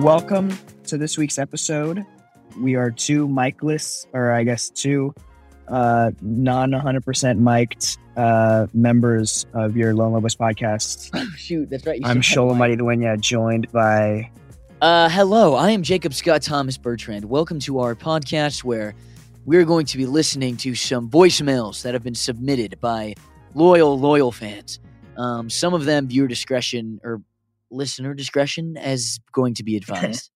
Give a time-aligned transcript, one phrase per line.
[0.00, 2.06] Welcome to this week's episode.
[2.60, 5.12] We are two miceless, or I guess two
[5.66, 11.10] uh, non 100% mic'd uh, members of your Lone Lobos podcast.
[11.14, 12.00] Oh, shoot, that's right.
[12.04, 13.20] I'm Shola mine.
[13.20, 14.30] Joined by
[14.80, 17.24] Uh, hello, I am Jacob Scott Thomas Bertrand.
[17.24, 18.94] Welcome to our podcast where
[19.46, 23.14] we're going to be listening to some voicemails that have been submitted by
[23.54, 24.78] loyal, loyal fans.
[25.16, 27.20] Um, some of them viewer discretion or
[27.70, 30.30] listener discretion as going to be advised.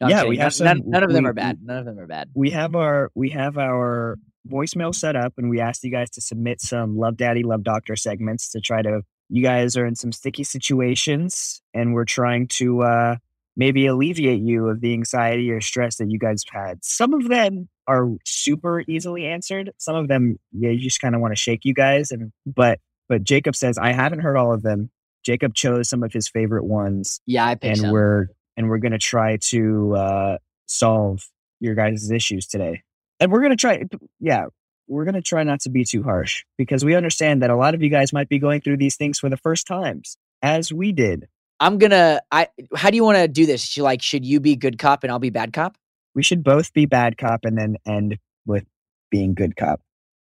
[0.00, 1.58] No, Yeah, we have none, some- none, none of them we- are bad.
[1.62, 2.30] None of them are bad.
[2.34, 6.20] we have our we have our voicemail set up and we asked you guys to
[6.22, 10.10] submit some love daddy love doctor segments to try to you guys are in some
[10.12, 13.16] sticky situations and we're trying to uh
[13.56, 17.28] maybe alleviate you of the anxiety or stress that you guys have had some of
[17.28, 21.36] them are super easily answered some of them yeah you just kind of want to
[21.40, 22.80] shake you guys and but
[23.10, 24.90] but jacob says i haven't heard all of them
[25.24, 27.90] jacob chose some of his favorite ones Yeah, I picked and some.
[27.90, 31.28] we're and we're gonna try to uh, solve
[31.60, 32.82] your guys' issues today.
[33.20, 33.84] And we're gonna try,
[34.18, 34.46] yeah,
[34.88, 37.82] we're gonna try not to be too harsh because we understand that a lot of
[37.82, 41.28] you guys might be going through these things for the first times, as we did.
[41.60, 42.22] I'm gonna.
[42.32, 42.48] I.
[42.74, 43.76] How do you want to do this?
[43.76, 45.76] Like, should you be good cop and I'll be bad cop?
[46.14, 48.64] We should both be bad cop and then end with
[49.10, 49.80] being good cop.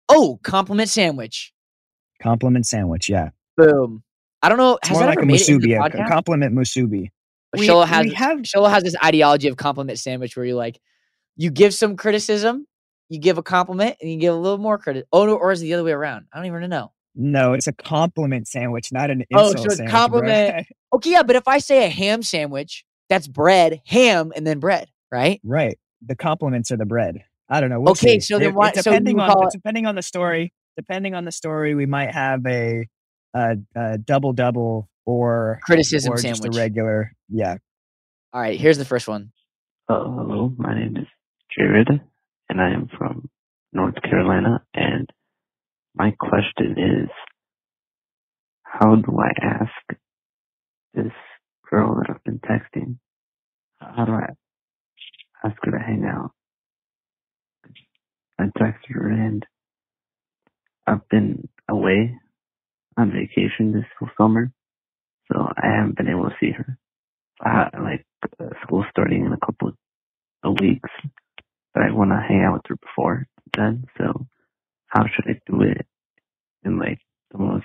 [0.08, 1.52] Oh, compliment sandwich.
[2.20, 3.30] Compliment sandwich, yeah.
[3.56, 4.02] Boom.
[4.42, 4.77] I don't know.
[4.77, 6.08] It's Has more that like ever a made it into musubi, a podcast?
[6.08, 7.10] compliment musubi.
[7.52, 10.55] But We- Shola has we have Shola has this ideology of compliment sandwich where you
[10.56, 10.80] like
[11.36, 12.66] you give some criticism,
[13.08, 15.06] you give a compliment, and you give a little more credit.
[15.12, 16.27] Oh no, or is it the other way around?
[16.32, 16.92] I don't even know.
[17.16, 19.98] no, it's a compliment sandwich, not an Oh, insult so it's sandwich, bro.
[20.00, 24.58] compliment- Okay, yeah, but if I say a ham sandwich, that's bread, ham, and then
[24.60, 25.41] bread, right?
[25.44, 25.78] Right.
[26.06, 27.22] The compliments are the bread.
[27.48, 27.80] I don't know.
[27.80, 28.20] We'll Okay, see.
[28.20, 31.25] so then It- why- it- so depending on it- depending on the story, depending on
[31.25, 32.86] the story, we might have a
[33.34, 36.56] a, a double double or Criticism or just sandwich.
[36.56, 37.12] a regular.
[37.28, 37.56] Yeah.
[38.33, 39.33] All right, here's the first one.
[39.89, 41.06] Uh, hello, my name is
[41.56, 41.88] Jared,
[42.49, 43.28] and I am from
[43.72, 44.62] North Carolina.
[44.72, 45.09] And
[45.97, 47.10] my question is,
[48.62, 49.99] how do I ask
[50.94, 51.12] this
[51.69, 52.99] girl that I've been texting?
[53.78, 54.28] How do I
[55.44, 56.31] ask her to hang out?
[58.38, 59.44] I texted her, and
[60.87, 62.15] I've been away
[63.00, 64.53] on vacation this whole summer,
[65.33, 66.78] so I haven't been able to see her.
[67.41, 68.05] I, like
[68.38, 69.72] uh, school starting in a couple
[70.44, 70.91] of weeks,
[71.75, 73.84] but I want to hang out with her before then.
[73.99, 74.27] So,
[74.87, 75.87] how should I do it
[76.65, 76.99] in like
[77.31, 77.65] the most,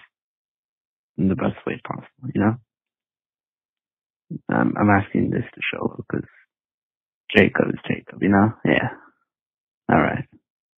[1.18, 2.30] in the best way possible?
[2.34, 2.56] You know,
[4.50, 6.28] I'm I'm asking this to show because
[7.36, 8.22] Jacob is Jacob.
[8.22, 8.90] You know, yeah.
[9.92, 10.26] All right.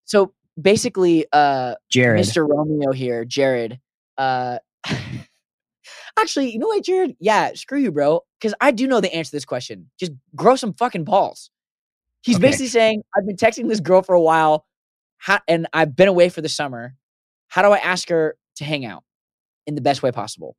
[0.06, 2.26] So basically, uh, Jared.
[2.26, 2.48] Mr.
[2.48, 3.80] Romeo here, Jared.
[4.18, 4.60] Uh,
[6.20, 7.16] actually, you know what, Jared?
[7.20, 8.22] Yeah, screw you, bro.
[8.40, 9.90] Because I do know the answer to this question.
[10.00, 11.50] Just grow some fucking balls.
[12.22, 12.48] He's Okay.
[12.48, 14.66] basically saying, I've been texting this girl for a while,
[15.18, 16.96] how, and I've been away for the summer.
[17.48, 19.04] How do I ask her to hang out
[19.66, 20.56] in the best way possible?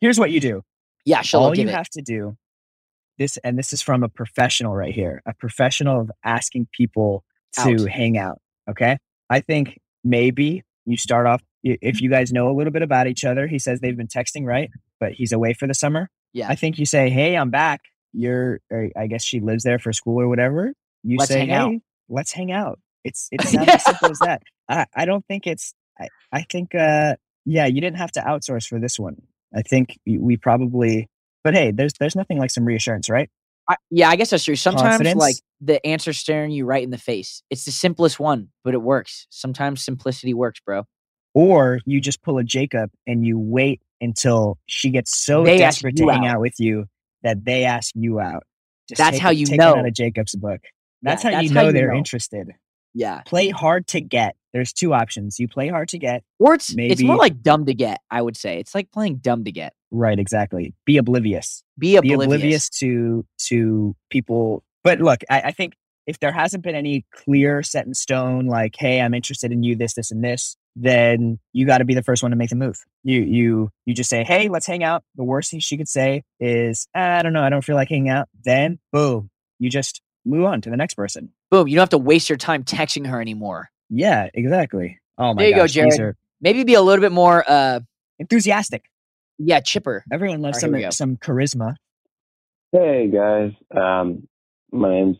[0.00, 0.62] Here's what you do.
[1.04, 1.74] Yeah, she'll All give you it.
[1.74, 2.36] have to do
[3.18, 7.24] this, and this is from a professional right here, a professional of asking people
[7.54, 7.88] to Out.
[7.88, 8.40] hang out.
[8.70, 8.98] Okay.
[9.28, 13.24] I think maybe you start off if you guys know a little bit about each
[13.24, 13.46] other.
[13.46, 14.70] He says they've been texting, right?
[14.98, 16.08] But he's away for the summer.
[16.32, 16.48] Yeah.
[16.48, 17.80] I think you say, "Hey, I'm back."
[18.12, 18.60] You're,
[18.96, 20.72] I guess she lives there for school or whatever.
[21.02, 21.74] You Let's say, "Hey, out."
[22.08, 24.42] let's hang out." It's it's not as simple as that.
[24.68, 25.74] I I don't think it's.
[25.98, 29.22] I I think uh yeah, you didn't have to outsource for this one.
[29.54, 31.08] I think we we probably.
[31.44, 33.30] But hey, there's there's nothing like some reassurance, right?
[33.68, 34.56] I, yeah, I guess that's true.
[34.56, 37.42] Sometimes, like the answer staring you right in the face.
[37.50, 39.26] It's the simplest one, but it works.
[39.30, 40.84] Sometimes simplicity works, bro.
[41.34, 45.96] Or you just pull a Jacob and you wait until she gets so They desperate
[45.96, 46.36] to hang out.
[46.36, 46.86] out with you
[47.22, 48.44] that they ask you out.
[48.88, 50.60] Just That's take how you take it out of Jacob's book.
[51.02, 51.98] That's Yeah, how you know how you they're know.
[51.98, 52.48] interested.
[52.94, 53.20] Yeah.
[53.26, 54.34] Play hard to get.
[54.52, 55.38] There's two options.
[55.38, 56.22] You play hard to get.
[56.38, 58.58] Or it's it's more like dumb to get, I would say.
[58.58, 59.74] It's like playing dumb to get.
[59.90, 60.74] Right, exactly.
[60.84, 61.62] Be oblivious.
[61.78, 62.24] Be Be oblivious.
[62.24, 64.64] oblivious to to people.
[64.84, 65.74] But look, I, I think
[66.06, 69.76] if there hasn't been any clear set in stone, like, hey, I'm interested in you,
[69.76, 72.56] this, this, and this, then you got to be the first one to make the
[72.56, 72.78] move.
[73.04, 75.04] You you you just say, hey, let's hang out.
[75.16, 77.88] The worst thing she could say is, "Ah, I don't know, I don't feel like
[77.90, 78.28] hanging out.
[78.44, 81.32] Then boom, you just move on to the next person.
[81.50, 81.68] Boom.
[81.68, 83.70] You don't have to waste your time texting her anymore.
[83.90, 84.98] Yeah, exactly.
[85.18, 86.00] Oh my There you go, gosh, these Jared.
[86.00, 87.80] are Maybe be a little bit more uh
[88.18, 88.84] enthusiastic.
[89.38, 90.04] yeah, chipper.
[90.12, 91.16] Everyone loves All right, here some we go.
[91.16, 91.74] some charisma.
[92.72, 94.28] Hey guys, um,
[94.72, 95.16] my name's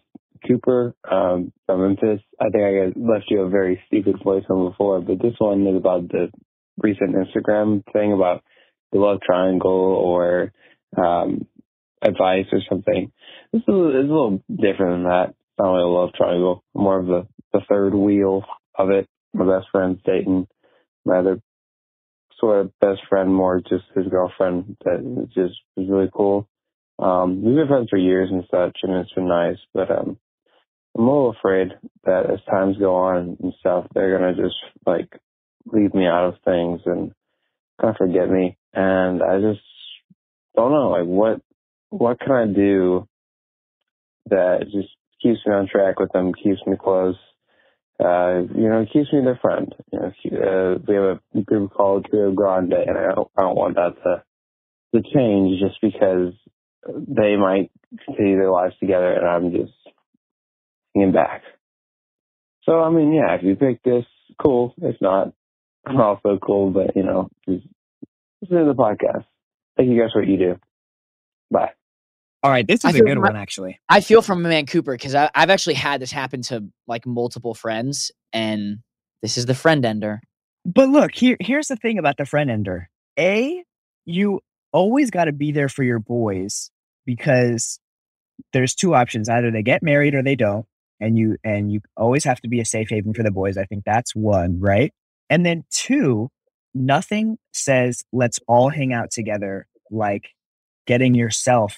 [0.46, 2.20] Cooper um, from Memphis.
[2.40, 5.76] I think I left you a very stupid voice voicemail before, but this one is
[5.76, 6.30] about the
[6.76, 8.42] recent Instagram thing about
[8.92, 10.52] the love triangle or
[10.96, 11.46] um,
[12.02, 13.10] advice or something.
[13.52, 15.28] This is a, it's a little different than that.
[15.30, 18.44] It's not really a love triangle, more of the, the third wheel
[18.76, 19.06] of it.
[19.34, 20.46] My best friend's dating
[21.04, 21.40] my other
[22.38, 24.76] sort of best friend, more just his girlfriend.
[24.84, 26.48] That just is really cool.
[26.98, 29.56] Um, we've been friends for years and such, and it's been nice.
[29.74, 30.18] But um,
[30.96, 31.68] I'm a little afraid
[32.04, 34.56] that as times go on and stuff, they're gonna just
[34.86, 35.08] like
[35.66, 37.12] leave me out of things and
[37.80, 38.56] kind of forget me.
[38.72, 39.60] And I just
[40.56, 41.40] don't know, like what
[41.90, 43.08] what can I do
[44.26, 44.88] that just
[45.22, 47.16] keeps me on track with them, keeps me close,
[48.02, 49.74] uh, you know, keeps me their friend.
[49.92, 53.56] You know, uh, we have a group called Trio Grande, and I don't, I don't
[53.56, 54.22] want that to
[54.94, 56.32] to change just because
[56.86, 57.70] they might
[58.06, 59.72] continue their lives together, and I'm just
[60.94, 61.42] hanging back.
[62.64, 64.04] So, I mean, yeah, if you pick this,
[64.40, 64.74] cool.
[64.78, 65.32] If not,
[65.86, 66.70] I'm also cool.
[66.70, 67.66] But you know, just
[68.42, 69.24] listen to the podcast.
[69.76, 70.60] Thank you guys for what you do.
[71.50, 71.77] Bye.
[72.42, 73.80] All right, this I is a good my- one actually.
[73.88, 77.54] I feel from my man Cooper because I've actually had this happen to like multiple
[77.54, 78.78] friends, and
[79.22, 80.20] this is the friend ender.
[80.64, 82.88] But look, here here's the thing about the friend ender.
[83.18, 83.62] A,
[84.04, 84.40] you
[84.72, 86.70] always got to be there for your boys
[87.04, 87.80] because
[88.52, 90.66] there's two options: either they get married or they don't,
[91.00, 93.56] and you and you always have to be a safe haven for the boys.
[93.56, 94.92] I think that's one, right?
[95.28, 96.30] And then two,
[96.72, 100.28] nothing says let's all hang out together like
[100.86, 101.76] getting yourself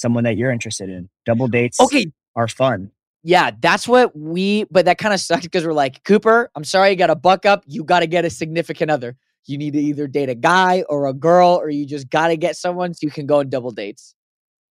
[0.00, 1.08] someone that you're interested in.
[1.26, 2.90] Double dates Okay, are fun.
[3.22, 4.64] yeah, that's what we.
[4.70, 6.50] But that kind of sucks because we're like Cooper.
[6.54, 7.64] I'm sorry, you got to buck up.
[7.66, 9.16] You got to get a significant other.
[9.46, 12.36] You need to either date a guy or a girl, or you just got to
[12.36, 14.14] get someone so you can go on double dates.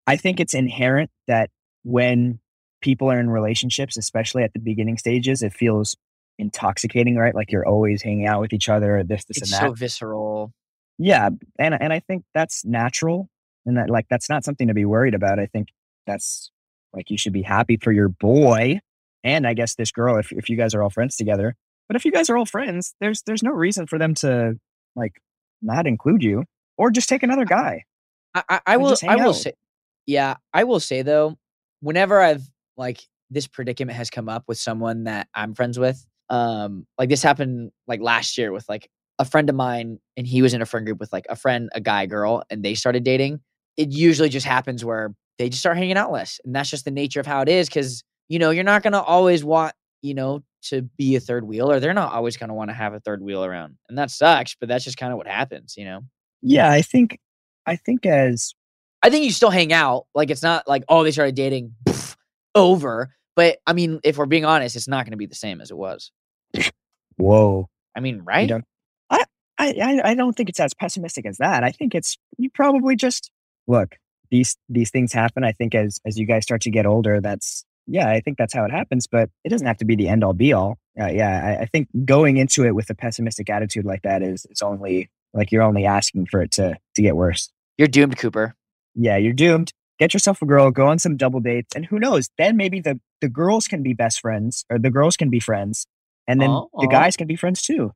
[0.06, 1.50] I think it's inherent that
[1.84, 2.38] when
[2.80, 5.96] people are in relationships, especially at the beginning stages, it feels
[6.38, 7.34] intoxicating, right?
[7.34, 9.66] Like you're always hanging out with each other, this, this, It's and that.
[9.68, 10.52] so visceral.
[10.98, 11.28] yeah,
[11.58, 13.28] and and I think that's natural,
[13.68, 15.38] and that like that's not something to be worried about.
[15.38, 15.68] I think
[16.06, 16.50] that's
[16.92, 18.80] like you should be happy for your boy,
[19.22, 21.54] and I guess this girl, if if you guys are all friends together.
[21.86, 24.54] But if you guys are all friends, there's there's no reason for them to
[24.96, 25.12] like
[25.62, 26.44] not include you
[26.76, 27.84] or just take another guy.
[28.34, 28.96] I, I, I will.
[29.02, 29.36] I hang will out.
[29.36, 29.52] say.
[30.06, 31.36] Yeah, I will say though,
[31.80, 32.42] whenever I've
[32.76, 37.22] like this predicament has come up with someone that I'm friends with, um, like this
[37.22, 38.88] happened like last year with like
[39.18, 41.68] a friend of mine, and he was in a friend group with like a friend,
[41.74, 43.40] a guy, girl, and they started dating.
[43.78, 46.90] It usually just happens where they just start hanging out less, and that's just the
[46.90, 47.68] nature of how it is.
[47.68, 51.70] Because you know, you're not gonna always want you know to be a third wheel,
[51.70, 54.54] or they're not always gonna want to have a third wheel around, and that sucks.
[54.58, 56.02] But that's just kind of what happens, you know.
[56.42, 57.18] Yeah, I think
[57.64, 58.54] I think as
[59.02, 60.06] I think you still hang out.
[60.14, 62.16] Like it's not like oh they started dating pff,
[62.54, 63.14] over.
[63.36, 65.70] But I mean, if we're being honest, it's not going to be the same as
[65.70, 66.10] it was.
[67.16, 67.68] whoa.
[67.96, 68.50] I mean, right?
[69.58, 71.64] I, I I don't think it's as pessimistic as that.
[71.64, 73.30] I think it's you probably just
[73.68, 73.96] look
[74.30, 75.44] these these things happen.
[75.44, 78.52] I think as as you guys start to get older, that's yeah, I think that's
[78.52, 79.06] how it happens.
[79.06, 80.78] But it doesn't have to be the end all be all.
[81.00, 84.46] Uh, yeah, I, I think going into it with a pessimistic attitude like that is
[84.50, 87.50] it's only like you're only asking for it to to get worse.
[87.76, 88.54] You're doomed, Cooper.
[88.94, 89.72] Yeah, you're doomed.
[89.98, 92.28] Get yourself a girl, go on some double dates, and who knows?
[92.38, 95.86] Then maybe the the girls can be best friends, or the girls can be friends,
[96.26, 97.92] and then Aw, the guys can be friends too.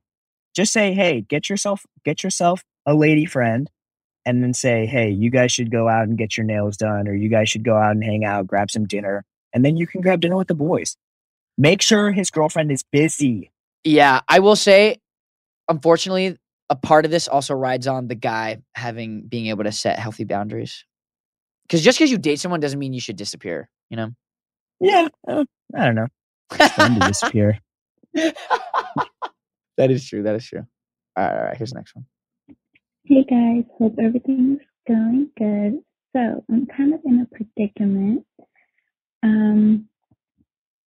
[0.55, 3.69] Just say, hey, get yourself get yourself a lady friend,
[4.25, 7.15] and then say, hey, you guys should go out and get your nails done, or
[7.15, 10.01] you guys should go out and hang out, grab some dinner, and then you can
[10.01, 10.97] grab dinner with the boys.
[11.57, 13.51] Make sure his girlfriend is busy.
[13.83, 14.97] Yeah, I will say,
[15.69, 16.37] unfortunately,
[16.69, 20.23] a part of this also rides on the guy having being able to set healthy
[20.23, 20.85] boundaries.
[21.63, 23.69] Because just because you date someone doesn't mean you should disappear.
[23.89, 24.09] You know.
[24.79, 25.45] Yeah, uh,
[25.75, 26.07] I don't know.
[26.53, 27.59] It's fun to disappear.
[28.13, 30.23] that is true.
[30.23, 30.65] That is true.
[31.15, 31.57] All right, all right.
[31.57, 32.05] Here's the next one.
[33.05, 35.83] Hey guys, hope everything's going good.
[36.15, 38.25] So I'm kind of in a predicament.
[39.21, 39.89] Um,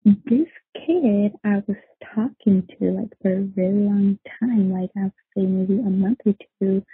[0.04, 1.76] this kid I was
[2.14, 6.20] talking to like for a really long time, like I would say maybe a month
[6.24, 6.84] or two.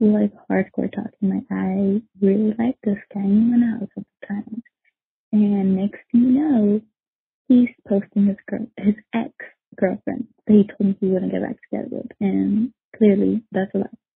[0.00, 1.28] Like hardcore talking.
[1.28, 4.62] Like I really like this guy, and went out a couple times.
[5.32, 6.80] And next thing you know,
[7.48, 9.32] he's posting his girl, his ex
[9.78, 13.78] girlfriend that he told me he wouldn't get back together with, and clearly that's a
[13.78, 14.09] lie.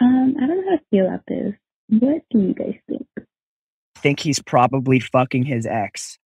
[0.00, 1.54] Um, I don't know how to feel about this.
[1.88, 3.06] What do you guys think?
[3.18, 6.18] I think he's probably fucking his ex.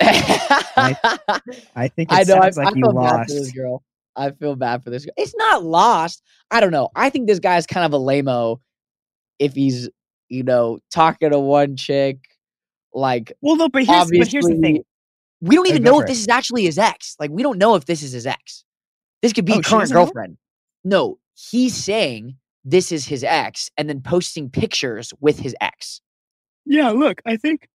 [0.00, 2.36] I think it I know.
[2.36, 3.28] I, sounds like I you feel bad for lost.
[3.28, 3.82] this girl.
[4.16, 5.14] I feel bad for this girl.
[5.16, 6.22] It's not lost.
[6.50, 6.90] I don't know.
[6.94, 8.60] I think this guy's kind of a lameo.
[9.38, 9.88] If he's,
[10.28, 12.18] you know, talking to one chick,
[12.94, 14.82] like Well, no, but here's, but here's the thing.
[15.40, 17.16] we don't even know if this is actually his ex.
[17.20, 18.64] Like, we don't know if this is his ex.
[19.22, 20.38] This could be Oh, current girlfriend.
[20.84, 26.00] No, he's saying this is his ex, and then posting pictures with his ex.
[26.66, 27.68] Yeah, look, I think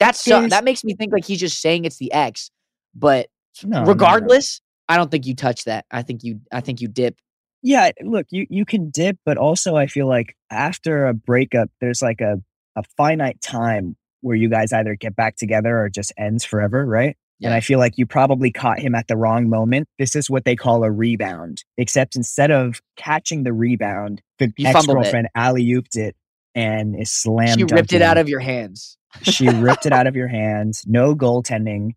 [0.00, 2.50] That's so, that makes me think like he's just saying it's the ex.
[2.94, 3.28] But
[3.62, 3.90] no, no, no.
[3.90, 5.84] regardless, I don't think you touch that.
[5.90, 7.16] I think you I think you dip.
[7.62, 12.00] Yeah, look, you you can dip, but also I feel like after a breakup, there's
[12.00, 12.40] like a
[12.74, 17.16] a finite time where you guys either get back together or just ends forever, right?
[17.46, 19.88] And I feel like you probably caught him at the wrong moment.
[19.98, 21.64] This is what they call a rebound.
[21.76, 26.16] Except instead of catching the rebound, the ex girlfriend alley ooped it
[26.54, 27.56] and is slam.
[27.56, 28.96] She ripped it out of your hands.
[29.22, 30.84] she ripped it out of your hands.
[30.86, 31.92] No goaltending,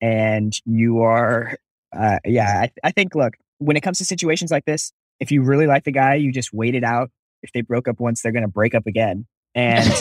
[0.00, 1.56] and you are,
[1.96, 2.62] uh, yeah.
[2.62, 3.14] I, I think.
[3.14, 6.32] Look, when it comes to situations like this, if you really like the guy, you
[6.32, 7.10] just wait it out.
[7.42, 9.26] If they broke up once, they're going to break up again.
[9.54, 9.92] And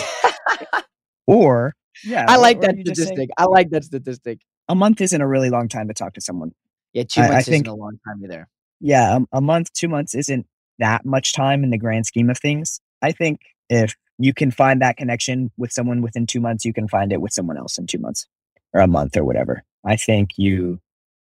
[1.28, 1.74] or
[2.04, 3.30] yeah, I like that you just say, statistic.
[3.38, 4.40] I like that statistic.
[4.70, 6.54] A month isn't a really long time to talk to someone.
[6.94, 8.48] Yeah, two I- I months think- isn't a long time either.
[8.80, 10.46] Yeah, um, a month, two months isn't
[10.80, 12.82] that much time in the grand scheme of things.
[13.02, 16.88] I think if you can find that connection with someone within two months, you can
[16.88, 18.28] find it with someone else in two months
[18.74, 19.64] or a month or whatever.
[19.86, 20.80] I think you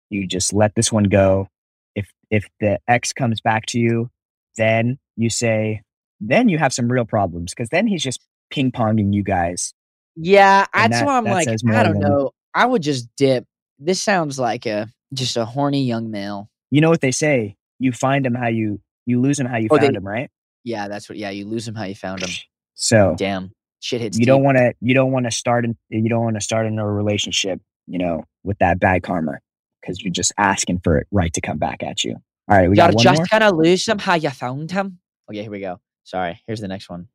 [0.09, 1.47] you just let this one go.
[1.95, 4.09] If if the ex comes back to you,
[4.57, 5.81] then you say,
[6.19, 8.19] then you have some real problems because then he's just
[8.49, 9.73] ping ponging you guys.
[10.15, 12.31] Yeah, that's that- why I'm that like, I don't know.
[12.53, 13.45] I would just dip.
[13.77, 16.49] This sounds like a just a horny young male.
[16.71, 17.57] You know what they say?
[17.79, 20.29] You find him how you you lose him how you Oh, they- found him, right?
[20.63, 21.17] Yeah, that's what.
[21.17, 22.29] Yeah, you lose him how you found him.
[22.75, 24.17] So Damn, shit hits.
[24.19, 26.65] you don't want to you don't want to start in, you don't want to start
[26.65, 29.39] in a relationship you know with that bad karma
[29.81, 32.13] because you're just asking for it right to come back at you
[32.47, 34.99] all right we You're got one just more gonna lose him how you found him.
[35.29, 35.79] Okay, here we go.
[36.03, 37.07] Sorry, here's the next one.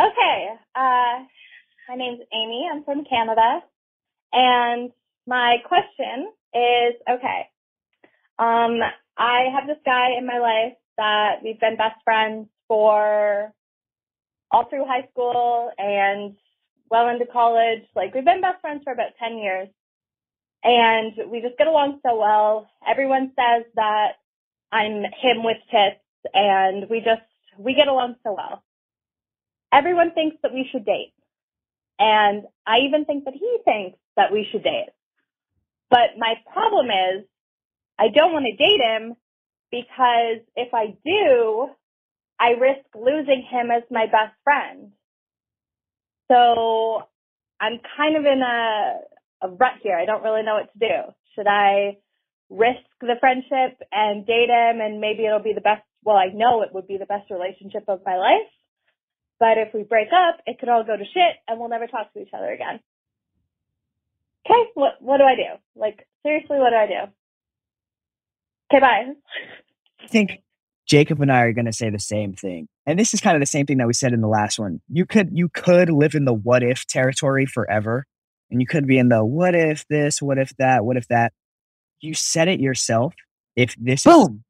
[0.00, 0.48] Okay.
[0.74, 1.24] Uh,
[1.88, 2.68] my name's Amy.
[2.72, 3.60] I'm from Canada.
[4.32, 4.90] And
[5.26, 7.48] my question is okay.
[8.38, 8.80] Um,
[9.16, 13.52] I have this guy in my life that we've been best friends for
[14.50, 16.34] all through high school and
[16.90, 17.82] well into college.
[17.94, 19.68] Like, we've been best friends for about 10 years.
[20.64, 22.68] And we just get along so well.
[22.88, 24.12] Everyone says that
[24.70, 26.00] I'm him with tits,
[26.32, 27.22] and we just,
[27.58, 28.62] we get along so well
[29.72, 31.14] everyone thinks that we should date.
[31.98, 34.90] And I even think that he thinks that we should date.
[35.90, 37.24] But my problem is
[37.98, 39.14] I don't want to date him
[39.70, 41.68] because if I do,
[42.40, 44.92] I risk losing him as my best friend.
[46.30, 47.02] So
[47.60, 49.96] I'm kind of in a, a rut here.
[49.96, 51.12] I don't really know what to do.
[51.34, 51.98] Should I
[52.50, 56.62] risk the friendship and date him and maybe it'll be the best, well, I know
[56.62, 58.50] it would be the best relationship of my life.
[59.38, 62.12] But if we break up, it could all go to shit and we'll never talk
[62.12, 62.80] to each other again.
[64.44, 65.42] Okay, what what do I do?
[65.76, 67.12] Like seriously, what do I do?
[68.72, 69.12] Okay, bye.
[70.02, 70.42] i think
[70.88, 73.40] jacob and i are going to say the same thing and this is kind of
[73.40, 76.14] the same thing that we said in the last one you could you could live
[76.14, 78.06] in the what if territory forever
[78.50, 81.32] and you could be in the what if this what if that what if that
[82.00, 83.14] you said it yourself
[83.56, 84.42] if this is Boom.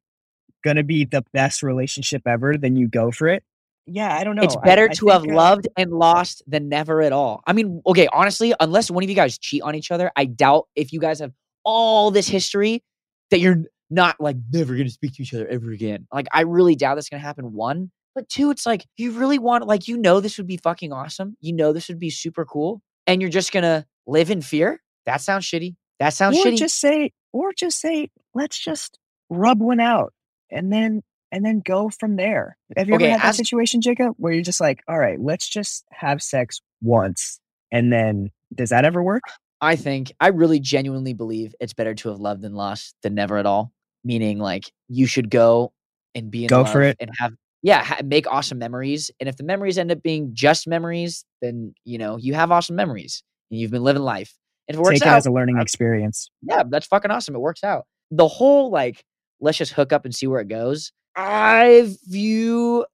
[0.63, 3.43] going to be the best relationship ever then you go for it
[3.87, 6.69] yeah i don't know It's better I to have think, uh, loved and lost than
[6.69, 7.43] never at all.
[7.47, 10.69] I mean, okay, honestly, unless one of you guys cheat on each other, I doubt
[10.77, 11.33] if you guys have
[11.65, 12.83] all this history
[13.31, 16.07] that you're not like never gonna speak to each other ever again.
[16.13, 17.53] Like, I really doubt that's gonna happen.
[17.53, 20.93] One, but two, it's like you really want, like, you know, this would be fucking
[20.93, 21.37] awesome.
[21.41, 24.81] You know, this would be super cool, and you're just gonna live in fear.
[25.07, 25.77] That sounds shitty.
[25.99, 26.57] That sounds or shitty.
[26.57, 28.99] just say or just say let's just
[29.31, 30.13] rub one out
[30.51, 34.15] and then and then go from there have you Okay, ever had that situation jacob
[34.19, 37.41] where you're just like all right let's just have sex once
[37.73, 39.23] and then does that ever work
[39.63, 43.39] I think I really genuinely believe it's better to have loved than lost than never
[43.39, 43.73] at all.
[44.05, 45.73] Meaning, like you should go
[46.17, 46.97] and be in Go love for it.
[46.99, 49.13] and have yeah, ha- make awesome memories.
[49.21, 52.75] And if the memories end up being just memories, then you know you have awesome
[52.75, 53.23] memories
[53.53, 54.35] and you've been living life.
[54.67, 57.37] And if it works take it out, as a learning experience yeah, that's fucking awesome.
[57.37, 57.87] It works out.
[58.11, 59.05] The whole like
[59.41, 60.91] let's just hook up and see where it goes.
[61.17, 62.87] I view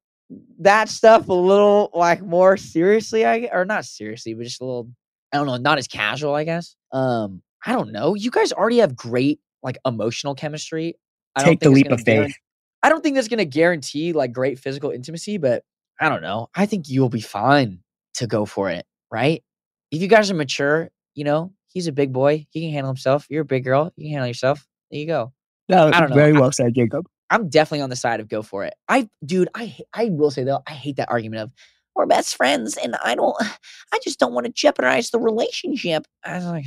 [0.59, 4.89] that stuff a little like more seriously, I or not seriously, but just a little.
[5.31, 6.75] I don't know, not as casual, I guess.
[6.91, 8.15] Um, I don't know.
[8.15, 10.97] You guys already have great like emotional chemistry.
[11.35, 12.33] I don't take the leap of faith
[12.81, 15.63] I don't think that's going to guarantee like great physical intimacy, but
[15.99, 16.49] I don't know.
[16.55, 17.79] I think you'll be fine
[18.15, 19.43] to go for it, right?
[19.91, 22.47] If you guys are mature, you know, he's a big boy.
[22.51, 23.25] He can handle himself.
[23.29, 23.91] You're a big girl.
[23.95, 24.65] You can handle yourself.
[24.91, 25.33] There you go.
[25.67, 26.15] no, I don't know.
[26.15, 28.73] very I- well said jacob I'm definitely on the side of go for it.
[28.87, 31.51] I, dude, I, I will say though, I hate that argument of
[31.95, 33.35] we're best friends and I don't,
[33.93, 36.05] I just don't want to jeopardize the relationship.
[36.23, 36.65] I was like,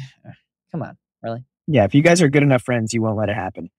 [0.70, 1.44] come on, really?
[1.66, 3.70] yeah if you guys are good enough friends you won't let it happen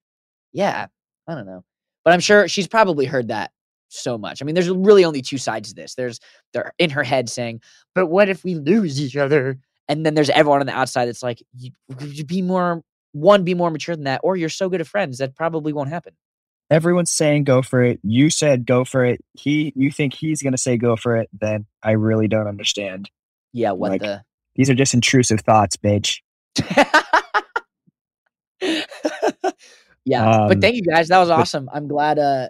[0.52, 0.88] Yeah,
[1.28, 1.64] I don't know,
[2.04, 3.52] but I'm sure she's probably heard that
[3.90, 4.42] so much.
[4.42, 5.96] I mean, there's really only two sides to this.
[5.96, 6.20] There's
[6.52, 7.62] they're in her head saying,
[7.94, 11.24] "But what if we lose each other?" And then there's everyone on the outside that's
[11.24, 14.82] like, "You, you be more one, be more mature than that, or you're so good
[14.82, 16.14] at friends that probably won't happen."
[16.74, 18.00] Everyone's saying go for it.
[18.02, 19.22] You said go for it.
[19.34, 21.30] He, you think he's going to say go for it?
[21.32, 23.12] Then I really don't understand.
[23.52, 24.24] Yeah, what Like- the?
[24.56, 26.22] These are just intrusive thoughts, bitch.
[28.62, 31.10] yeah, but Um, thank you guys.
[31.10, 31.70] That was but- awesome.
[31.72, 32.18] I'm glad.
[32.20, 32.48] Uh,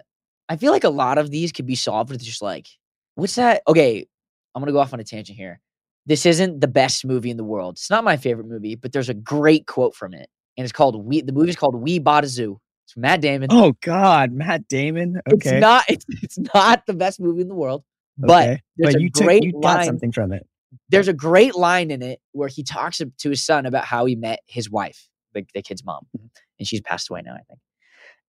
[0.48, 2.66] I feel like a lot of these could be solved with just like,
[3.14, 3.62] what's that?
[3.68, 4.06] Okay,
[4.54, 5.60] I'm gonna go off on a tangent here.
[6.06, 7.74] This isn't the best movie in the world.
[7.74, 11.02] It's not my favorite movie, but there's a great quote from it, and it's called
[11.04, 13.48] "We." The movie's called "We Bought a Zoo." It's Matt Damon.
[13.50, 15.20] Oh God, Matt Damon.
[15.32, 15.56] Okay.
[15.56, 15.84] It's not.
[15.88, 17.82] It's, it's not the best movie in the world,
[18.18, 18.62] but okay.
[18.76, 20.46] there's but a you took, great you got line- something from it.
[20.90, 24.16] there's a great line in it where he talks to his son about how he
[24.16, 26.26] met his wife, the, the kid's mom, Mm-hmm.
[26.58, 27.60] and she's passed away now, I think.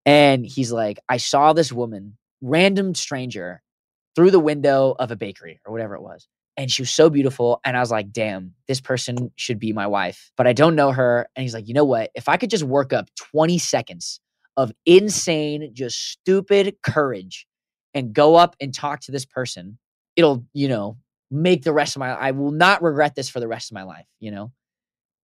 [0.05, 3.61] And he's like, I saw this woman, random stranger,
[4.15, 6.27] through the window of a bakery or whatever it was.
[6.57, 7.59] And she was so beautiful.
[7.65, 10.31] And I was like, damn, this person should be my wife.
[10.37, 11.27] But I don't know her.
[11.35, 12.11] And he's like, you know what?
[12.15, 14.21] If I could just work up 20 seconds
[14.57, 17.47] of insane, just stupid courage
[17.93, 19.77] and go up and talk to this person,
[20.15, 20.97] it'll, you know,
[21.31, 23.83] make the rest of my I will not regret this for the rest of my
[23.83, 24.51] life, you know?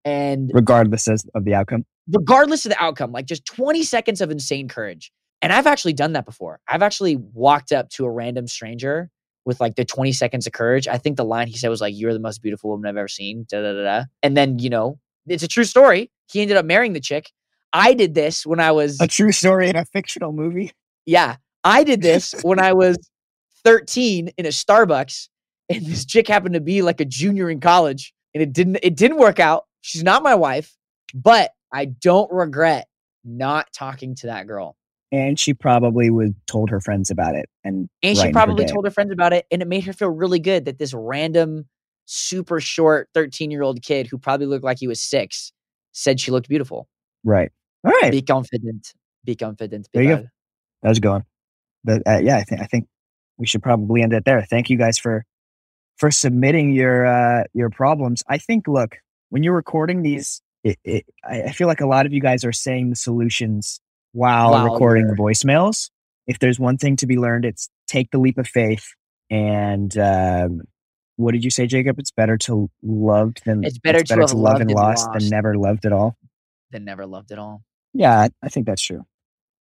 [0.03, 1.85] And regardless of the outcome.
[2.09, 5.11] regardless of the outcome, like just 20 seconds of insane courage.
[5.43, 6.59] And I've actually done that before.
[6.67, 9.09] I've actually walked up to a random stranger
[9.45, 10.87] with like the 20 seconds of courage.
[10.87, 13.07] I think the line he said was like, You're the most beautiful woman I've ever
[13.07, 13.45] seen.
[13.49, 14.03] Da, da, da, da.
[14.21, 16.11] And then, you know, it's a true story.
[16.31, 17.31] He ended up marrying the chick.
[17.73, 20.71] I did this when I was A true story in a fictional movie.
[21.05, 22.97] yeah, I did this when I was
[23.63, 25.29] 13 in a Starbucks,
[25.69, 28.95] and this chick happened to be like a junior in college, and it didn't it
[28.95, 29.65] didn't work out.
[29.81, 30.75] She's not my wife,
[31.13, 32.87] but I don't regret
[33.23, 34.75] not talking to that girl.
[35.13, 37.49] And she probably would told her friends about it.
[37.63, 39.93] And And she brightened her probably told her friends about it, and it made her
[39.93, 41.65] feel really good that this random,
[42.05, 45.51] super short 13 year old kid who probably looked like he was six
[45.93, 46.87] said she looked beautiful.
[47.23, 47.51] right.
[47.83, 48.11] All right.
[48.11, 48.93] Be confident.
[49.23, 49.87] Be confident.
[49.93, 50.15] There you go.
[50.17, 50.29] Bilal.
[50.83, 51.23] That was going.
[51.83, 52.87] But uh, yeah, I think I think
[53.37, 54.41] we should probably end it there.
[54.43, 55.25] Thank you guys for
[55.97, 58.23] for submitting your uh, your problems.
[58.27, 58.97] I think look
[59.29, 62.51] when you're recording these, it, it, I, feel like a lot of you guys are
[62.51, 63.79] saying the solutions
[64.11, 65.89] while recording the voicemails.
[66.27, 68.85] If there's one thing to be learned, it's take the leap of faith.
[69.29, 70.61] And um,
[71.15, 71.97] what did you say, Jacob?
[71.97, 75.57] It's better to love than It's better to have love and and lost than never
[75.57, 76.17] loved at all.
[76.71, 77.63] Then never loved at all.
[77.93, 79.05] Yeah, I, think that's true.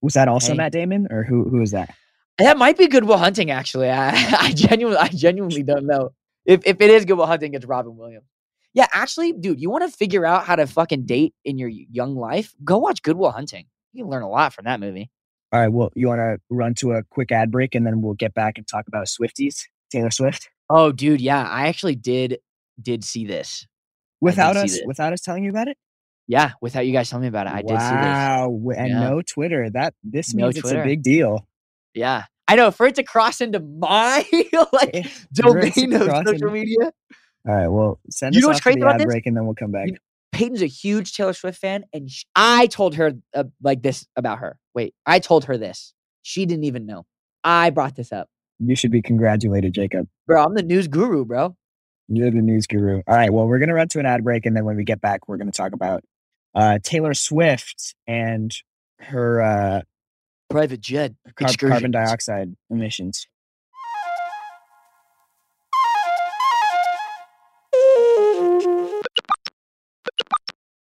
[0.02, 0.56] Was that also Hey.
[0.56, 1.94] Matt Damon, or who who is that?
[2.38, 3.90] That might be Good Will Hunting, actually.
[3.90, 6.10] I, I genuinely, I genuinely don't know.
[6.46, 8.26] If if it is Good Will Hunting, it's Robin Williams.
[8.72, 12.14] Yeah, actually, dude, you want to figure out how to fucking date in your young
[12.14, 12.54] life?
[12.62, 13.66] Go watch Good Will Hunting.
[13.92, 15.10] You can learn a lot from that movie.
[15.52, 15.68] All right.
[15.68, 18.56] Well, you want to run to a quick ad break and then we'll get back
[18.58, 22.38] and talk about Swifties, Taylor Swift, Oh, dude, yeah, I actually did
[22.80, 23.66] did see this.
[24.20, 24.82] without us, this.
[24.86, 25.76] without us telling you about it.
[26.30, 27.80] Yeah, without you guys telling me about it, I did see this.
[27.80, 28.60] Wow.
[28.76, 29.00] And Yeah.
[29.00, 29.68] no Twitter.
[29.68, 30.82] That this No means it's Twitter.
[30.82, 31.44] a big deal.
[31.92, 32.70] Yeah, I know.
[32.70, 34.24] For it to cross into my
[34.72, 35.02] like Eh,
[35.34, 36.92] to domain of social into- media,
[37.48, 37.66] All right.
[37.68, 39.06] Well, send You us know off to the ad this?
[39.06, 39.88] break and then we'll come back.
[39.88, 39.96] You-
[40.30, 44.38] Peyton's a huge Taylor Swift fan, and sh- I told her uh, like this about
[44.38, 44.56] her.
[44.72, 45.92] Wait, I told her this.
[46.22, 47.06] She didn't even know.
[47.42, 48.28] I brought this up,
[48.60, 50.06] You should be congratulated, Jacob.
[50.28, 50.44] bro.
[50.44, 51.56] I'm the news guru, bro.
[52.06, 53.02] You're the news guru.
[53.08, 53.32] All right.
[53.32, 55.36] Well, we're gonna run to an ad break, and then when we get back, we're
[55.38, 56.04] gonna talk about
[56.54, 58.54] uh, Taylor Swift and
[58.98, 59.80] her uh,
[60.48, 63.28] Private jet car- carbon dioxide emissions.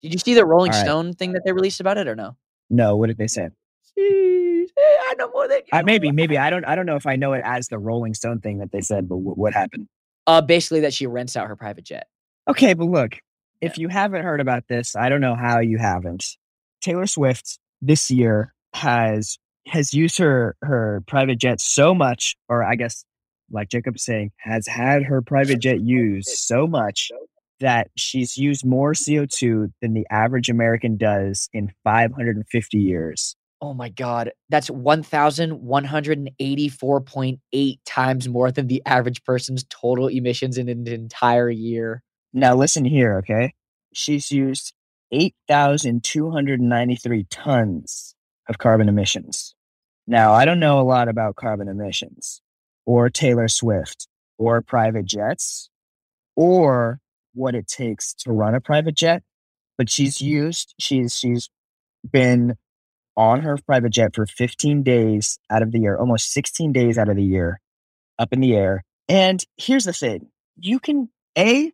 [0.01, 0.79] Did you see the Rolling right.
[0.79, 2.37] Stone thing that they released about it or no?
[2.69, 3.49] No, what did they say?
[3.99, 5.63] Jeez, I know more than you.
[5.73, 6.65] I, maybe, maybe I don't.
[6.65, 9.09] I don't know if I know it as the Rolling Stone thing that they said,
[9.09, 9.87] but wh- what happened?
[10.25, 12.07] Uh, basically that she rents out her private jet.
[12.47, 13.17] Okay, but look,
[13.61, 16.25] if you haven't heard about this, I don't know how you haven't.
[16.81, 22.75] Taylor Swift this year has has used her her private jet so much, or I
[22.75, 23.05] guess,
[23.51, 27.11] like Jacob was saying, has had her private jet used so much
[27.59, 33.35] that she's used more CO two than the average American does in 550 years.
[33.63, 38.65] Oh my god, that's one thousand one hundred and eighty-four point eight times more than
[38.65, 42.01] the average person's total emissions in an entire year.
[42.33, 43.53] Now listen here, okay?
[43.93, 44.73] She's used
[45.11, 48.15] 8,293 tons
[48.47, 49.53] of carbon emissions.
[50.07, 52.41] Now, I don't know a lot about carbon emissions
[52.85, 55.69] or Taylor Swift or private jets
[56.35, 56.99] or
[57.33, 59.23] what it takes to run a private jet,
[59.77, 61.49] but she's used she's she's
[62.09, 62.55] been
[63.15, 67.09] on her private jet for 15 days out of the year, almost 16 days out
[67.09, 67.59] of the year,
[68.17, 68.83] up in the air.
[69.07, 71.71] And here's the thing you can, A,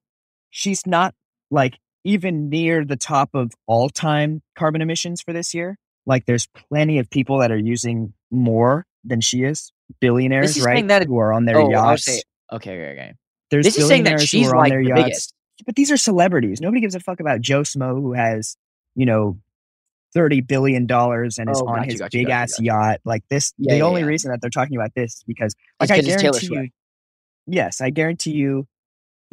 [0.57, 1.13] she's not
[1.51, 5.77] like even near the top of all time carbon emissions for this year.
[6.07, 10.85] Like there's plenty of people that are using more than she is, billionaires, is right?
[10.87, 12.05] that- who are on their Oh, yachts.
[12.05, 12.21] saying-
[12.53, 13.13] okay, okay, okay.
[13.51, 15.03] There's This is saying that billionaires who she's are on like their the yachts.
[15.03, 15.33] biggest.
[15.65, 16.59] But these are celebrities.
[16.59, 18.57] Nobody gives a fuck about Joe Smo who has,
[18.95, 19.37] you know,
[20.13, 22.99] thirty billion dollars and is Oh, on you, his you, big you, ass yacht.
[23.05, 24.07] Like this, Yeah, the yeah, only yeah.
[24.07, 26.63] reason that they're talking about this is because, like, I 'cause it's Taylor guarantee Swift.
[26.63, 28.67] you, yes, I guarantee you,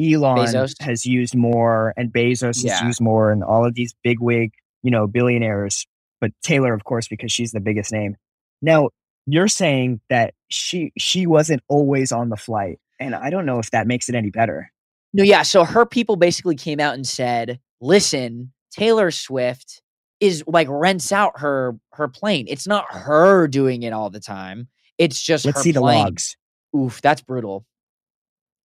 [0.00, 0.80] Elon Bezos?
[0.80, 4.52] has used more, and Bezos has used more, and all of these big wig,
[4.82, 5.86] you know, billionaires.
[6.20, 8.16] But Taylor, of course, because she's the biggest name.
[8.62, 8.90] Now
[9.26, 13.70] you're saying that she she wasn't always on the flight, and I don't know if
[13.70, 14.70] that makes it any better.
[15.12, 15.42] No, yeah.
[15.42, 19.82] So her people basically came out and said, "Listen, Taylor Swift
[20.20, 22.46] is like rents out her her plane.
[22.48, 24.68] It's not her doing it all the time.
[24.98, 26.36] It's just Let's see the logs.
[26.76, 27.64] Oof, that's brutal.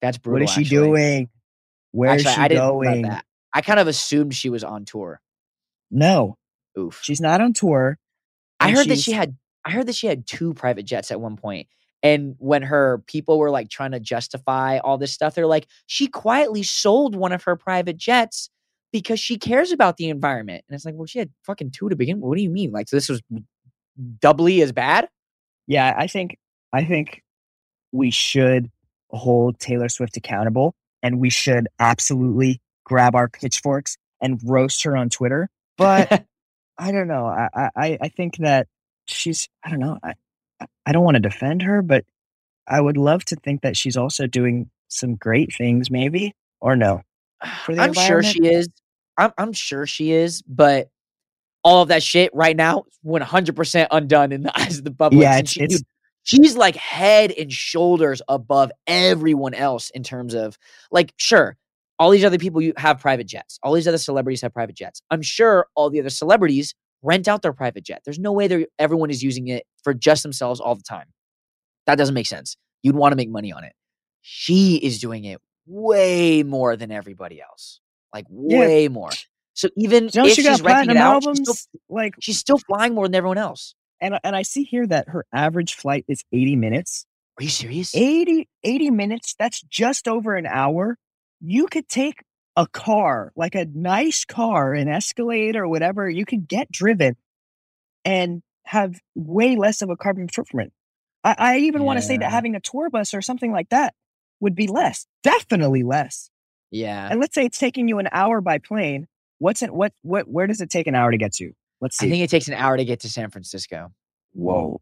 [0.01, 0.41] That's brutal.
[0.41, 0.77] What is she actually.
[0.77, 1.29] doing?
[1.91, 3.01] Where is Actually, she I didn't going?
[3.03, 3.25] that.
[3.53, 5.21] I kind of assumed she was on tour.
[5.91, 6.37] No,
[6.77, 6.99] Oof.
[7.01, 7.97] she's not on tour.
[8.59, 9.35] I heard that she had
[9.65, 11.67] I heard that she had two private jets at one point.
[12.01, 16.07] And when her people were like trying to justify all this stuff, they're like, she
[16.07, 18.49] quietly sold one of her private jets
[18.93, 20.63] because she cares about the environment.
[20.67, 22.29] And it's like, well, she had fucking two to begin with.
[22.29, 22.71] What do you mean?
[22.71, 23.21] Like, so this was
[24.21, 25.09] doubly as bad?
[25.67, 26.37] Yeah, I think
[26.71, 27.21] I think
[27.91, 28.71] we should
[29.11, 35.09] hold Taylor Swift accountable, and we should absolutely grab our pitchforks and roast her on
[35.09, 35.49] Twitter.
[35.77, 36.25] But
[36.77, 37.25] I don't know.
[37.25, 38.67] I I, I think that
[39.07, 39.47] she's.
[39.63, 39.97] I don't know.
[40.03, 40.13] I
[40.85, 42.05] I- don't want to defend her, but
[42.67, 47.01] I would love to think that she's also doing some great things, maybe or no.
[47.65, 48.67] For the I'm sure she is.
[49.17, 50.89] I'm, I'm sure she is, but
[51.63, 55.21] all of that shit right now, went 100% undone in the eyes of the public.
[55.21, 55.83] Yeah, it's, it's
[56.29, 60.57] she's like head and shoulders above everyone else in terms of
[60.91, 61.57] like, sure,
[61.97, 63.57] all these other people you have private jets.
[63.63, 65.01] All these other celebrities have private jets.
[65.09, 68.03] I'm sure all the other celebrities rent out their private jet.
[68.05, 71.07] There's no way they're everyone is using it for just themselves all the time.
[71.87, 72.57] That doesn't make sense.
[72.83, 73.73] You'd want to make money on it.
[74.21, 77.81] She is doing it way more than everybody else.
[78.13, 78.59] Like Yeah.
[78.59, 79.09] way more.
[79.55, 81.39] So even don't if she got renting it out, she's albums?
[81.49, 81.55] still,
[81.89, 83.73] like she's still flying more than everyone else.
[84.01, 87.05] And and I see here that her average flight is 80 minutes.
[87.39, 87.95] Are you serious?
[87.95, 90.97] 80, 80 minutes, that's just over an hour.
[91.39, 92.23] You could take
[92.55, 97.15] a car, like a nice car, an Escalade or whatever, you could get driven
[98.03, 100.73] and have way less of a carbon footprint.
[101.23, 103.93] I, I even want to say that having a tour bus or something like that
[104.41, 106.29] would be less, definitely less.
[106.71, 107.07] Yeah.
[107.09, 109.07] And let's say it's taking you an hour by plane.
[109.39, 109.73] What's it?
[109.73, 109.93] What?
[110.01, 110.27] What?
[110.27, 111.51] Where does it take an hour to get to?
[111.81, 112.07] Let's see.
[112.07, 113.91] I think it takes an hour to get to San Francisco.
[114.33, 114.81] Whoa.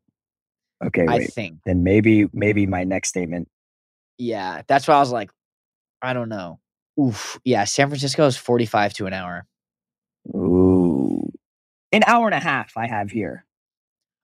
[0.85, 1.59] Okay, I think.
[1.65, 3.47] Then maybe, maybe my next statement.
[4.17, 4.61] Yeah.
[4.67, 5.31] That's why I was like,
[6.01, 6.59] I don't know.
[6.99, 7.39] Oof.
[7.43, 7.63] Yeah.
[7.65, 9.45] San Francisco is 45 to an hour.
[10.35, 11.31] Ooh,
[11.91, 12.73] an hour and a half.
[12.75, 13.45] I have here.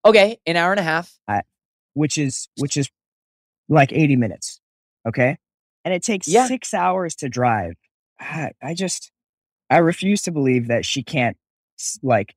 [0.05, 0.37] Okay.
[0.45, 1.11] An hour and a half.
[1.93, 2.89] which is which is
[3.69, 4.59] like 80 minutes
[5.07, 5.37] okay
[5.85, 6.47] and it takes Yeah.
[6.47, 7.75] six hours to drive
[8.19, 9.11] I, I just
[9.69, 11.37] i refuse to believe that she can't
[12.01, 12.35] like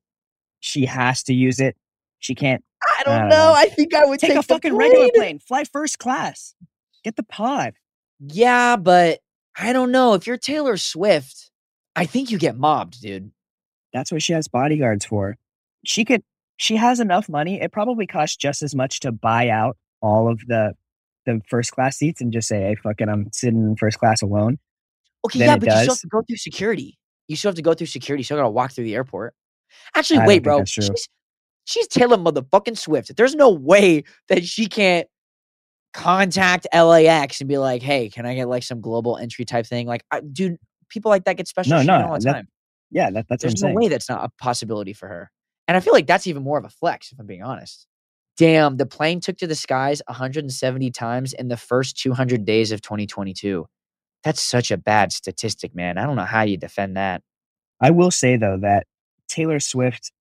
[0.59, 1.75] she has to use it
[2.19, 3.35] she can't I don't, I don't know.
[3.37, 3.53] know.
[3.53, 5.15] I think I would take, take, a fucking regular plane.
[5.15, 6.55] plane fly first class
[7.03, 7.73] get the pod
[8.19, 9.19] Yeah, but
[9.59, 10.13] I don't know.
[10.13, 11.49] If you're Taylor Swift,
[11.95, 13.31] I think you get mobbed, dude.
[13.93, 15.37] that's what she has bodyguards for
[15.85, 16.23] she could
[16.57, 20.39] she has enough money it probably costs just as much to buy out all of
[20.47, 20.73] the
[21.25, 24.57] the first class seats and just say hey fucking i'm sitting in first class alone
[25.25, 26.97] Okay, yeah, but you still have to go through security.
[27.27, 28.21] You still have to go through security.
[28.21, 29.33] You still gotta walk through the airport.
[29.95, 30.63] Actually, I wait, bro.
[30.65, 30.89] She's
[31.65, 33.15] she's Taylor motherfucking Swift.
[33.15, 35.07] There's no way that she can't
[35.93, 39.87] contact LAX and be like, "Hey, can I get like some global entry type thing?"
[39.87, 40.57] Like, I, dude,
[40.89, 42.47] people like that get special No, no, all the that- time.
[42.91, 45.31] yeah that, that's There's no way that's not a possibility for her.
[45.67, 47.87] And I feel like that's even more of a flex, if I'm being honest.
[48.37, 52.81] Damn, the plane took to the skies 170 times in the first 200 days of
[52.81, 53.65] 2022.
[54.23, 55.97] That's such a bad statistic, man.
[55.97, 57.21] I don't know how you defend that.
[57.81, 58.85] I will say though that
[59.27, 60.11] Taylor Swift,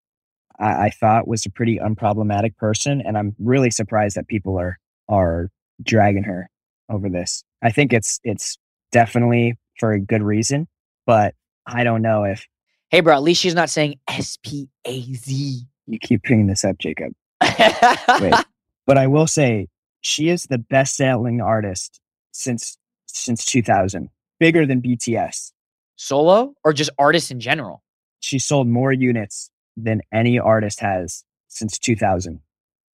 [0.58, 4.78] I, I thought was a pretty unproblematic person, and I'm really surprised that people are
[5.08, 5.50] are
[5.82, 6.50] dragging her
[6.88, 7.44] over this.
[7.62, 8.58] I think it's it's
[8.92, 10.68] definitely for a good reason,
[11.06, 11.34] but
[11.66, 12.46] I don't know if
[12.90, 15.62] Hey, bro, at least she's not saying S P A Z.
[15.86, 17.12] you keep bringing this up, Jacob.
[17.42, 18.34] Wait,
[18.86, 19.68] but I will say
[20.00, 22.00] she is the best selling artist
[22.32, 25.52] since since 2000, bigger than BTS.
[25.96, 27.82] Solo or just artists in general?
[28.26, 32.40] She sold more units than any artist has since 2000.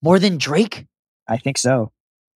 [0.02, 0.84] More than Drake?
[1.26, 1.90] I think so.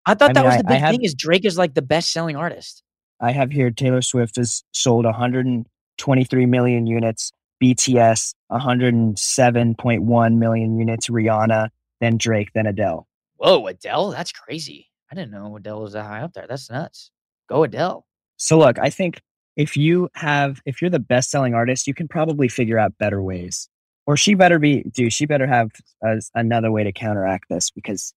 [0.07, 1.75] I thought I that mean, was I- the big have- thing is Drake is like
[1.75, 2.81] the best selling artist.
[3.19, 7.31] I have here Taylor Swift has sold 123 million units,
[7.61, 11.69] BTS 107.1 million units, Rihanna,
[12.01, 13.07] then Drake, then Adele.
[13.35, 14.09] Whoa, Adele?
[14.09, 14.87] That's crazy.
[15.11, 16.47] I didn't know Adele was that high up there.
[16.49, 17.11] That's nuts.
[17.47, 18.07] Go Adele.
[18.37, 19.21] So look, I think
[19.57, 23.21] if you have if you're the best selling artist, you can probably figure out better
[23.21, 23.67] ways.
[24.05, 28.13] Or she better be do she better have a, another way to counteract this because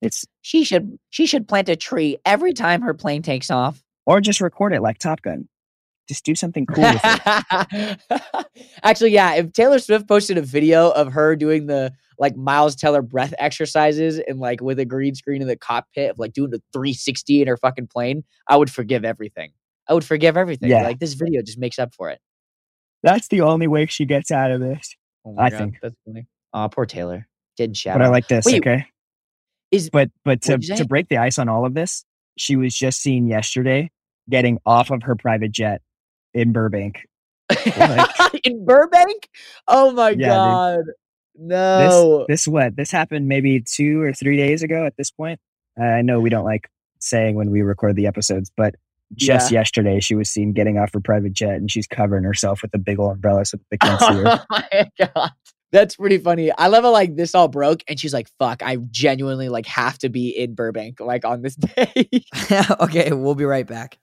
[0.00, 3.82] it's She should she should plant a tree every time her plane takes off.
[4.06, 5.48] or just record it like Top Gun.
[6.06, 8.00] Just do something cool with it.
[8.82, 13.00] Actually, yeah, if Taylor Swift posted a video of her doing the like Miles Teller
[13.02, 16.62] breath exercises and like with a green screen in the cockpit of like doing the
[16.74, 19.52] 360 in her fucking plane, I would forgive everything.
[19.88, 20.70] I would forgive everything.
[20.70, 20.82] Yeah.
[20.84, 22.18] Like this video just makes up for it.
[23.02, 24.94] That's the only way she gets out of this.
[25.26, 25.76] Oh I think.
[25.82, 26.26] that's funny.
[26.52, 27.26] Oh, poor Taylor.
[27.56, 27.94] Getting shot.
[27.98, 28.86] But I like this, Wait, okay?
[29.70, 30.82] is- but but to, what'd you say?
[30.82, 32.04] to break the ice on all of this,
[32.38, 33.90] she was just seen yesterday
[34.30, 35.82] getting off of her private jet
[36.32, 37.06] in Burbank.
[38.44, 39.28] in Burbank?
[39.68, 40.26] Oh my Yeah, dude.
[40.28, 40.84] god.
[40.86, 40.92] This
[41.36, 42.26] No.
[42.28, 42.76] this what?
[42.76, 45.40] This happened maybe two or three days ago at this point.
[45.78, 46.68] Uh, I know we don't like
[47.00, 48.74] saying when we record the episodes, but
[49.16, 52.74] just yesterday she was seen getting off her private jet and she's covering herself with
[52.74, 54.44] a big old umbrella so that they can't see her.
[54.50, 55.30] Oh my god.
[55.72, 56.52] That's pretty funny.
[56.52, 59.98] I love it like this all broke and she's like, fuck, I genuinely like have
[59.98, 62.08] to be in Burbank like on this day.
[62.80, 63.98] okay, we'll be right back.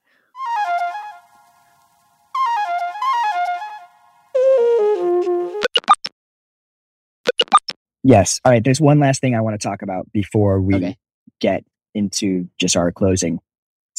[8.03, 8.39] Yes.
[8.43, 8.63] All right.
[8.63, 10.97] There's one last thing I want to talk about before we Okay.
[11.39, 13.39] get into just our closing.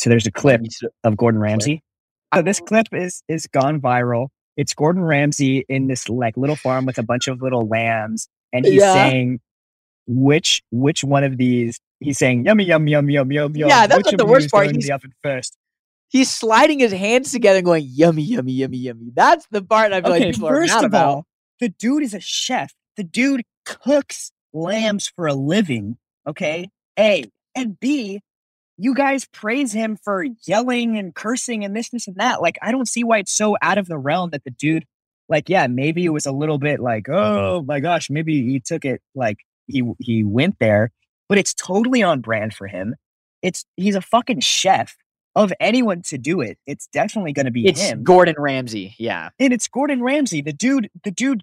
[0.02, 0.60] So there's a clip
[1.04, 1.80] of Gordon Ramsay.
[2.34, 4.28] So this clip is is gone viral.
[4.56, 8.64] It's Gordon Ramsay in this like little farm with a bunch of little lambs, and
[8.64, 8.94] he's Yeah.
[8.94, 9.38] saying
[10.08, 13.68] which which one of these he's saying yummy yum yum yum yum yum.
[13.68, 14.72] Yeah, that's which not the worst part.
[14.72, 15.56] He's- the oven first.
[16.08, 19.12] He's sliding his hands together and going, yummy, yummy, yummy, yummy.
[19.14, 21.06] That's the part I feel Okay, like people are first mad of about.
[21.08, 21.26] all,
[21.60, 22.74] the dude is a chef.
[22.96, 25.96] The dude cooks lambs for a living.
[26.26, 28.20] Okay, A and B.
[28.82, 32.42] You guys praise him for yelling and cursing and this, this, and that.
[32.42, 34.84] Like, I don't see why it's so out of the realm that the dude,
[35.28, 38.84] like, yeah, maybe it was a little bit like, oh my gosh, maybe he took
[38.84, 40.90] it like he he went there,
[41.28, 42.96] but it's totally on brand for him.
[43.40, 44.96] It's he's a fucking chef.
[45.34, 48.96] Of anyone to do it, it's definitely going to be It's him Gordon Ramsay.
[48.98, 49.30] Yeah.
[49.38, 50.42] and it's Gordon Ramsay.
[50.42, 51.42] The dude, the dude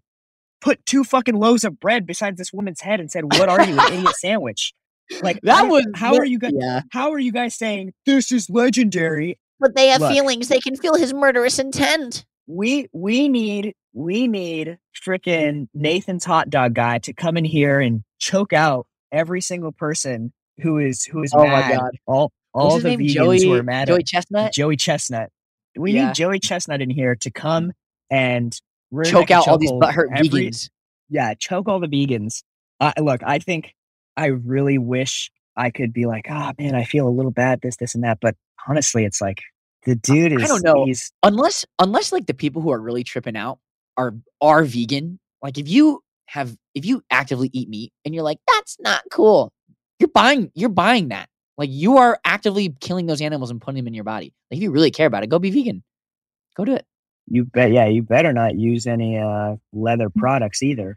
[0.62, 3.80] put two fucking loaves of bread beside this woman's head and said, "What are you,
[3.80, 4.74] an idiot sandwich?"
[5.22, 6.52] Like That was how are you guys?
[6.56, 6.82] Yeah.
[6.92, 9.40] How are you guys saying this is legendary?
[9.60, 10.12] But they have Look.
[10.14, 10.48] feelings.
[10.48, 12.26] They can feel his murderous intent.
[12.48, 18.04] We we need we need freaking Nathan's hot dog guy to come in here and
[18.20, 21.74] choke out every single person who is who is Oh my.
[21.74, 21.92] God.
[22.06, 23.00] All all his the name?
[23.00, 24.54] vegans Joey, who are mad Joey at Chestnut?
[24.54, 25.30] Joey Chestnut.
[25.78, 26.08] We Yeah.
[26.08, 27.74] need Joey Chestnut in here to come
[28.10, 28.56] and
[28.92, 30.70] we're Choke out all these butthurt every- vegans.
[31.10, 32.42] yeah, choke all the vegans.
[32.80, 33.76] Uh, look, I think
[34.20, 37.78] I really wish I could be like, ah, man, I feel a little bad, this,
[37.78, 38.20] this, and that.
[38.22, 38.36] But
[38.68, 39.42] honestly, it's like
[39.86, 40.44] the dude is.
[40.44, 40.86] I don't know.
[41.24, 43.60] Unless unless like the people who are really tripping out
[44.00, 48.40] are are vegan like if you have if you actively eat meat and you're like
[48.48, 49.52] that's not cool
[50.00, 51.28] you're buying you're buying that
[51.58, 54.64] like you are actively killing those animals and putting them in your body like if
[54.64, 55.84] you really care about it go be vegan
[56.56, 56.86] go do it
[57.32, 57.72] you bet.
[57.72, 60.96] Yeah, you better not use any uh, leather products either.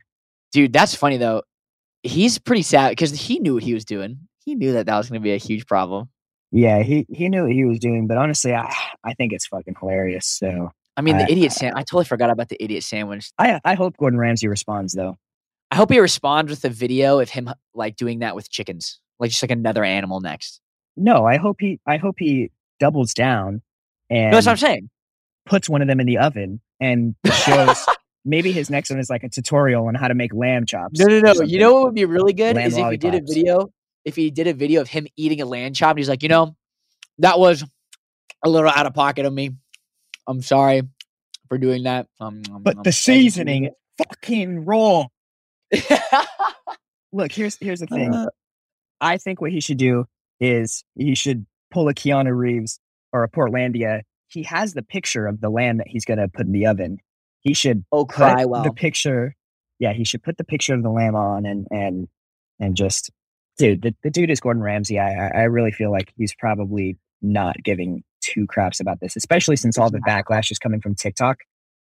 [0.53, 1.43] dude that's funny though
[2.03, 5.09] he's pretty sad because he knew what he was doing he knew that that was
[5.09, 6.09] going to be a huge problem
[6.51, 8.73] Yeah, he he knew what he was doing, but honestly, I
[9.05, 10.27] I think it's fucking hilarious.
[10.27, 13.59] So i mean the I- idiot sand i totally forgot about the idiot sandwich I
[13.65, 15.17] I hope Gordon Ramsay responds though.
[15.71, 19.31] i hope he responds with a video of him like doing that with chickens like
[19.31, 20.61] just like another animal next
[20.97, 23.63] No, I hope he I hope he doubles down
[24.11, 24.91] and no, that's what i'm saying
[25.47, 27.87] puts one of them in the oven and shows.
[28.25, 30.99] Maybe his next one is like a tutorial on how to make lamb chops.
[30.99, 31.43] No, no, no.
[31.43, 33.73] You know what would be really good Lamb is if he did a video.
[34.05, 36.29] If he did a video of him eating a lamb chop, and he's like, you
[36.29, 36.57] know,
[37.19, 37.65] that was
[38.45, 39.51] a little out of pocket of me.
[40.27, 40.83] I'm sorry
[41.49, 42.09] for doing that.
[42.21, 45.07] Um, um, But um, the I just did seasoning, fucking raw.
[47.13, 48.13] Look, here's here's the thing.
[48.13, 48.27] Uh,
[49.01, 50.07] I think what he should do
[50.41, 52.81] is he should pull a Keanu Reeves
[53.13, 54.03] or a Portlandia.
[54.29, 56.99] He has the picture of the lamb that he's gonna put in the oven.
[57.43, 58.63] He should oh, cry well.
[58.63, 59.35] the picture.
[59.79, 62.09] Yeah, he should put the picture of the lamb on and and
[62.61, 63.11] and just,
[63.59, 64.99] dude, the, the dude is Gordon Ramsay.
[64.99, 69.77] I I- really feel like he's probably not giving two craps about this, especially since
[69.79, 71.39] all the backlash is coming from TikTok.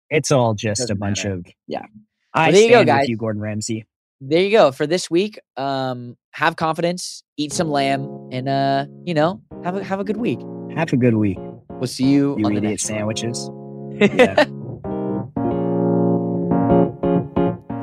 [0.09, 1.35] It's all just a Doesn't bunch matter.
[1.35, 1.85] of yeah.
[2.33, 3.01] I there you go, guys.
[3.01, 3.85] with you, Gordon Ramsay.
[4.21, 5.39] there you go for this week.
[5.57, 10.17] Um, have confidence, eat some lamb, and uh, you know, have a have a good
[10.17, 10.39] week.
[10.75, 11.37] Have a good week.
[11.71, 13.49] We'll see you, You on the next sandwiches.
[13.99, 14.45] Yeah.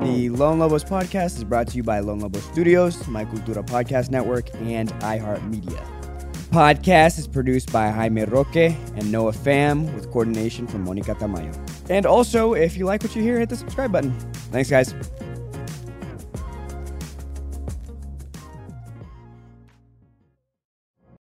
[0.07, 4.09] The Lone Lobos podcast is brought to you by Lone Lobos Studios, My Cultura Podcast
[4.09, 5.85] Network, and iHeartMedia.
[6.51, 11.53] Podcast is produced by Jaime Roque and Noah Pham with coordination from Monica Tamayo.
[11.91, 14.17] And also, if you like what you hear, hit the subscribe button.
[14.53, 14.95] Thanks, guys.